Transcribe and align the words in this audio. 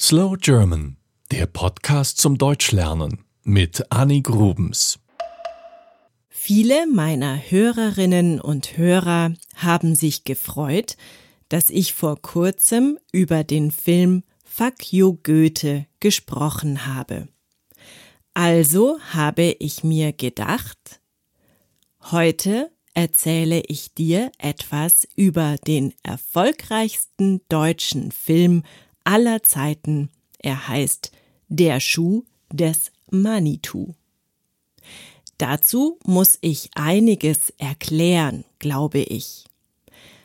Slow 0.00 0.36
German, 0.36 0.96
der 1.30 1.46
Podcast 1.46 2.18
zum 2.18 2.36
Deutschlernen 2.36 3.24
mit 3.44 3.92
Annie 3.92 4.22
Grubens. 4.22 4.98
Viele 6.28 6.88
meiner 6.88 7.36
Hörerinnen 7.36 8.40
und 8.40 8.76
Hörer 8.76 9.32
haben 9.54 9.94
sich 9.94 10.24
gefreut, 10.24 10.96
dass 11.48 11.70
ich 11.70 11.94
vor 11.94 12.20
kurzem 12.20 12.98
über 13.12 13.44
den 13.44 13.70
Film 13.70 14.24
Fuck 14.42 14.92
You 14.92 15.16
Goethe 15.22 15.86
gesprochen 16.00 16.86
habe. 16.86 17.28
Also 18.34 18.98
habe 19.12 19.54
ich 19.60 19.84
mir 19.84 20.12
gedacht, 20.12 21.00
heute 22.10 22.72
erzähle 22.94 23.62
ich 23.68 23.94
dir 23.94 24.32
etwas 24.38 25.06
über 25.14 25.56
den 25.68 25.94
erfolgreichsten 26.02 27.42
deutschen 27.48 28.10
Film 28.10 28.64
aller 29.04 29.42
Zeiten. 29.42 30.10
Er 30.38 30.68
heißt 30.68 31.12
Der 31.48 31.80
Schuh 31.80 32.24
des 32.52 32.92
Manitou. 33.10 33.94
Dazu 35.38 35.98
muss 36.04 36.38
ich 36.40 36.70
einiges 36.74 37.50
erklären, 37.58 38.44
glaube 38.58 39.00
ich. 39.00 39.44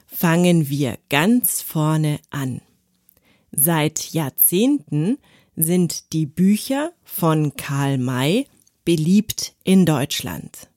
Fangen 0.08 0.70
wir 0.70 0.98
ganz 1.10 1.62
vorne 1.62 2.20
an. 2.30 2.62
Seit 3.52 4.14
Jahrzehnten 4.14 5.18
sind 5.56 6.14
die 6.14 6.26
Bücher 6.26 6.94
von 7.04 7.56
Karl 7.56 7.98
May 7.98 8.48
beliebt 8.86 9.54
in 9.64 9.86
Deutschland. 9.86 10.70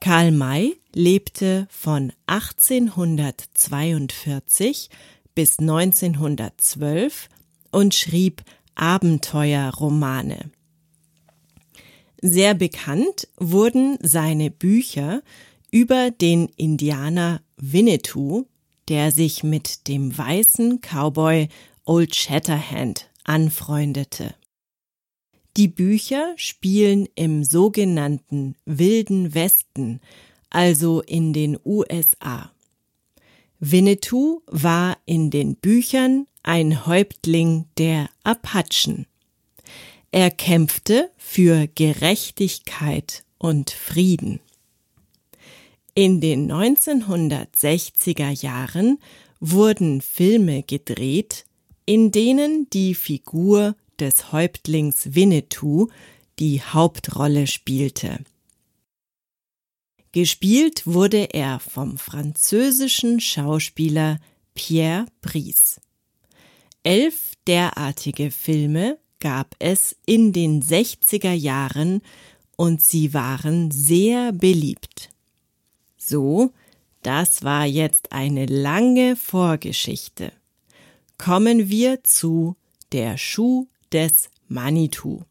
Karl 0.00 0.30
May 0.30 0.76
lebte 0.94 1.66
von 1.70 2.12
1842 2.26 4.88
bis 5.34 5.58
1912 5.58 7.28
und 7.70 7.94
schrieb 7.94 8.42
Abenteuerromane. 8.74 10.50
Sehr 12.22 12.54
bekannt 12.54 13.28
wurden 13.36 13.98
seine 14.02 14.50
Bücher 14.50 15.22
über 15.70 16.10
den 16.10 16.48
Indianer 16.56 17.40
Winnetou, 17.56 18.46
der 18.88 19.12
sich 19.12 19.42
mit 19.42 19.88
dem 19.88 20.16
weißen 20.16 20.80
Cowboy 20.80 21.48
Old 21.84 22.14
Shatterhand 22.14 23.08
anfreundete. 23.24 24.34
Die 25.56 25.68
Bücher 25.68 26.32
spielen 26.36 27.08
im 27.14 27.44
sogenannten 27.44 28.54
Wilden 28.64 29.34
Westen, 29.34 30.00
also 30.48 31.00
in 31.00 31.32
den 31.32 31.58
USA. 31.64 32.52
Winnetou 33.62 34.40
war 34.46 34.96
in 35.04 35.30
den 35.30 35.54
Büchern 35.54 36.26
ein 36.42 36.86
Häuptling 36.86 37.66
der 37.76 38.08
Apachen. 38.24 39.06
Er 40.10 40.30
kämpfte 40.30 41.10
für 41.18 41.68
Gerechtigkeit 41.68 43.22
und 43.36 43.70
Frieden. 43.70 44.40
In 45.94 46.22
den 46.22 46.50
1960er 46.50 48.30
Jahren 48.30 48.98
wurden 49.40 50.00
Filme 50.00 50.62
gedreht, 50.62 51.44
in 51.84 52.10
denen 52.12 52.70
die 52.70 52.94
Figur 52.94 53.76
des 53.98 54.32
Häuptlings 54.32 55.14
Winnetou 55.14 55.88
die 56.38 56.62
Hauptrolle 56.62 57.46
spielte. 57.46 58.20
Gespielt 60.12 60.86
wurde 60.86 61.32
er 61.32 61.60
vom 61.60 61.96
französischen 61.96 63.20
Schauspieler 63.20 64.18
Pierre 64.54 65.06
Brice. 65.20 65.80
Elf 66.82 67.34
derartige 67.46 68.32
Filme 68.32 68.98
gab 69.20 69.54
es 69.60 69.94
in 70.06 70.32
den 70.32 70.62
60er 70.62 71.32
Jahren 71.32 72.02
und 72.56 72.82
sie 72.82 73.14
waren 73.14 73.70
sehr 73.70 74.32
beliebt. 74.32 75.10
So, 75.96 76.52
das 77.02 77.44
war 77.44 77.64
jetzt 77.64 78.10
eine 78.10 78.46
lange 78.46 79.14
Vorgeschichte. 79.14 80.32
Kommen 81.18 81.68
wir 81.68 82.02
zu 82.02 82.56
Der 82.90 83.16
Schuh 83.16 83.68
des 83.92 84.28
Manitou. 84.48 85.22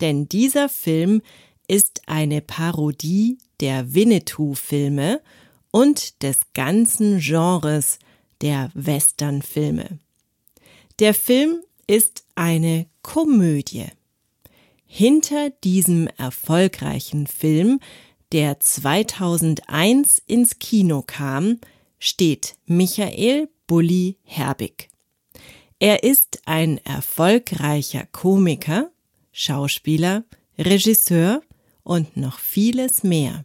Denn 0.00 0.28
dieser 0.28 0.68
Film 0.68 1.22
ist 1.68 2.02
eine 2.06 2.40
Parodie 2.40 3.38
der 3.60 3.94
Winnetou-Filme 3.94 5.20
und 5.70 6.22
des 6.22 6.40
ganzen 6.54 7.20
Genres 7.20 7.98
der 8.40 8.70
Western-Filme. 8.74 9.98
Der 10.98 11.14
Film 11.14 11.62
ist 11.86 12.24
eine 12.34 12.86
Komödie. 13.02 13.86
Hinter 14.84 15.50
diesem 15.50 16.08
erfolgreichen 16.16 17.26
Film, 17.26 17.80
der 18.32 18.58
2001 18.60 20.22
ins 20.26 20.58
Kino 20.58 21.02
kam, 21.06 21.58
steht 21.98 22.56
Michael 22.66 23.48
Bulli 23.66 24.16
Herbig. 24.24 24.88
Er 25.78 26.02
ist 26.02 26.40
ein 26.46 26.78
erfolgreicher 26.78 28.06
Komiker, 28.06 28.90
Schauspieler, 29.30 30.24
Regisseur 30.58 31.42
und 31.84 32.16
noch 32.16 32.38
vieles 32.38 33.04
mehr. 33.04 33.44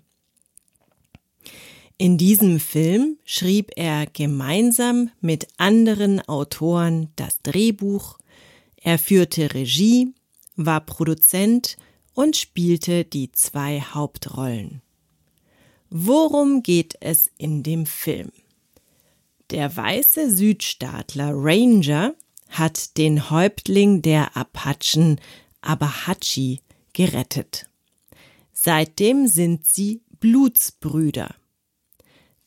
In 1.98 2.18
diesem 2.18 2.60
Film 2.60 3.18
schrieb 3.24 3.72
er 3.76 4.08
gemeinsam 4.08 5.12
mit 5.22 5.48
anderen 5.58 6.20
Autoren 6.28 7.10
das 7.16 7.42
Drehbuch, 7.44 8.18
er 8.78 9.00
führte 9.00 9.54
Regie, 9.54 10.14
war 10.56 10.82
Produzent 10.82 11.78
und 12.14 12.36
spielte 12.36 13.06
die 13.06 13.32
zwei 13.32 13.80
Hauptrollen. 13.82 14.82
Worum 15.90 16.64
geht 16.64 16.96
es 17.00 17.30
in 17.38 17.64
dem 17.64 17.86
Film? 17.86 18.32
Der 19.52 19.76
weiße 19.76 20.36
Südstaatler 20.36 21.32
Ranger 21.34 22.16
hat 22.50 22.98
den 22.98 23.30
Häuptling 23.30 24.02
der 24.02 24.36
Apachen 24.36 25.22
Abahachi 25.62 26.62
gerettet. 26.94 27.68
Seitdem 28.52 29.28
sind 29.28 29.66
sie 29.66 30.02
Blutsbrüder. 30.20 31.36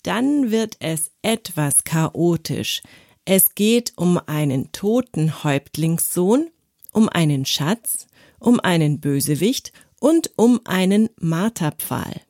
Dann 0.06 0.52
wird 0.52 0.76
es 0.78 1.10
etwas 1.22 1.82
chaotisch. 1.82 2.80
Es 3.24 3.56
geht 3.56 3.92
um 3.96 4.20
einen 4.26 4.70
toten 4.70 5.42
Häuptlingssohn, 5.42 6.48
um 6.92 7.08
einen 7.08 7.44
Schatz, 7.44 8.06
um 8.38 8.60
einen 8.60 9.00
Bösewicht 9.00 9.72
und 9.98 10.30
um 10.36 10.60
einen 10.64 11.08
Marterpfahl. 11.18 12.20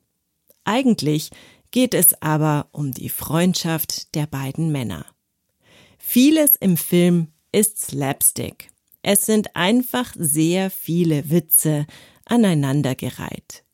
Eigentlich 0.64 1.28
geht 1.70 1.92
es 1.92 2.14
aber 2.22 2.68
um 2.72 2.92
die 2.92 3.10
Freundschaft 3.10 4.14
der 4.14 4.26
beiden 4.26 4.72
Männer. 4.72 5.04
Vieles 5.98 6.56
im 6.56 6.78
Film 6.78 7.28
ist 7.52 7.78
Slapstick. 7.78 8.70
Es 9.02 9.26
sind 9.26 9.54
einfach 9.54 10.14
sehr 10.16 10.70
viele 10.70 11.28
Witze 11.28 11.86
aneinandergereiht. 12.24 13.65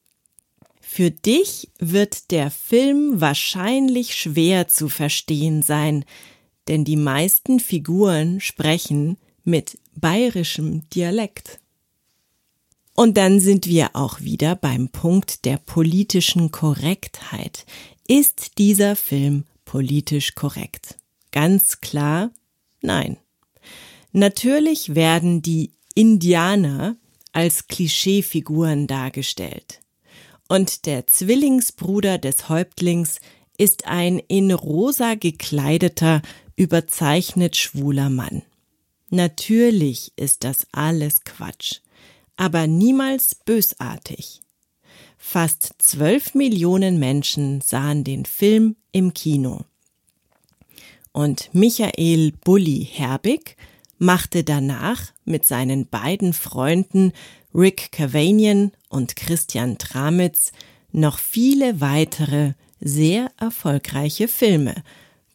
Für 0.94 1.10
dich 1.10 1.70
wird 1.78 2.30
der 2.32 2.50
Film 2.50 3.18
wahrscheinlich 3.18 4.14
schwer 4.14 4.68
zu 4.68 4.90
verstehen 4.90 5.62
sein, 5.62 6.04
denn 6.68 6.84
die 6.84 6.98
meisten 6.98 7.60
Figuren 7.60 8.42
sprechen 8.42 9.16
mit 9.42 9.78
bayerischem 9.94 10.86
Dialekt. 10.90 11.60
Und 12.92 13.16
dann 13.16 13.40
sind 13.40 13.66
wir 13.66 13.96
auch 13.96 14.20
wieder 14.20 14.54
beim 14.54 14.90
Punkt 14.90 15.46
der 15.46 15.56
politischen 15.56 16.50
Korrektheit. 16.50 17.64
Ist 18.06 18.58
dieser 18.58 18.94
Film 18.94 19.44
politisch 19.64 20.34
korrekt? 20.34 20.98
Ganz 21.30 21.80
klar, 21.80 22.32
nein. 22.82 23.16
Natürlich 24.12 24.94
werden 24.94 25.40
die 25.40 25.70
Indianer 25.94 26.96
als 27.32 27.66
Klischeefiguren 27.66 28.86
dargestellt 28.86 29.81
und 30.52 30.84
der 30.84 31.06
Zwillingsbruder 31.06 32.18
des 32.18 32.50
Häuptlings 32.50 33.20
ist 33.56 33.86
ein 33.86 34.18
in 34.18 34.52
rosa 34.52 35.14
gekleideter, 35.14 36.20
überzeichnet 36.56 37.56
schwuler 37.56 38.10
Mann. 38.10 38.42
Natürlich 39.08 40.12
ist 40.16 40.44
das 40.44 40.66
alles 40.70 41.24
Quatsch, 41.24 41.80
aber 42.36 42.66
niemals 42.66 43.34
bösartig. 43.34 44.42
Fast 45.16 45.72
zwölf 45.78 46.34
Millionen 46.34 46.98
Menschen 46.98 47.62
sahen 47.62 48.04
den 48.04 48.26
Film 48.26 48.76
im 48.92 49.14
Kino. 49.14 49.64
Und 51.12 51.48
Michael 51.54 52.32
Bulli 52.44 52.86
Herbig 52.92 53.56
machte 53.96 54.44
danach 54.44 55.12
mit 55.24 55.46
seinen 55.46 55.88
beiden 55.88 56.34
Freunden 56.34 57.14
Rick 57.54 57.92
Cavanian 57.92 58.72
und 58.88 59.16
Christian 59.16 59.78
Tramitz 59.78 60.52
noch 60.92 61.18
viele 61.18 61.80
weitere 61.80 62.54
sehr 62.80 63.30
erfolgreiche 63.38 64.28
Filme, 64.28 64.82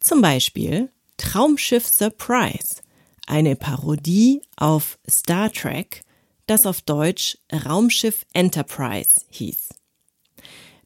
zum 0.00 0.20
Beispiel 0.20 0.90
Traumschiff 1.16 1.86
Surprise, 1.86 2.82
eine 3.26 3.56
Parodie 3.56 4.42
auf 4.56 4.98
Star 5.08 5.52
Trek, 5.52 6.02
das 6.46 6.66
auf 6.66 6.80
Deutsch 6.82 7.38
Raumschiff 7.52 8.24
Enterprise 8.32 9.20
hieß. 9.30 9.68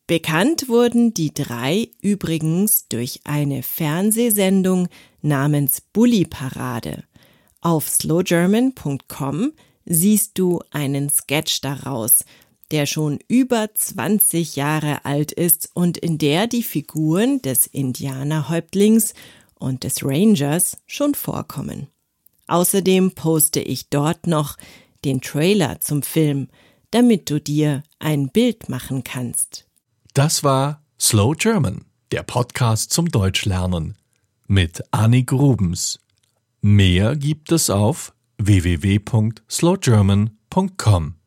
Bekannt 0.07 0.69
wurden 0.69 1.15
die 1.15 1.33
drei 1.33 1.89
übrigens 2.01 2.89
durch 2.89 3.21
eine 3.25 3.63
Fernsehsendung 3.63 4.89
namens 5.23 5.81
Bully 5.81 6.27
Parade. 6.27 7.05
Auf 7.61 7.89
slowgerman.com 7.89 9.53
siehst 9.85 10.39
du 10.39 10.61
einen 10.71 11.11
Sketch 11.11 11.61
daraus, 11.61 12.25
der 12.71 12.87
schon 12.87 13.19
über 13.29 13.69
20 13.75 14.57
Jahre 14.57 15.05
alt 15.05 15.31
ist 15.33 15.71
und 15.75 15.99
in 15.99 16.19
der 16.19 16.47
die 16.47 16.63
Figuren 16.63 17.43
des 17.43 17.67
Indianerhäuptlings 17.67 19.15
und 19.55 19.85
des 19.85 20.05
Rangers 20.05 20.79
schon 20.87 21.15
vorkommen. 21.15 21.89
Außerdem 22.47 23.13
poste 23.13 23.61
ich 23.61 23.89
dort 23.89 24.27
noch 24.27 24.57
den 25.05 25.21
Trailer 25.21 25.81
zum 25.81 26.03
Film, 26.03 26.49
damit 26.91 27.31
du 27.31 27.41
dir 27.41 27.83
ein 27.99 28.29
Bild 28.29 28.69
machen 28.69 29.05
kannst. 29.05 29.67
Das 30.15 30.43
war 30.45 30.83
Slow 31.01 31.35
German, 31.35 31.85
der 32.11 32.23
Podcast 32.23 32.93
zum 32.93 33.09
Deutschlernen 33.09 33.97
mit 34.47 34.83
Annik 34.91 35.29
Grubens. 35.29 35.99
Mehr 36.61 37.17
gibt 37.17 37.53
es 37.53 37.71
auf 37.71 38.13
www.slowgerman.com. 38.43 41.22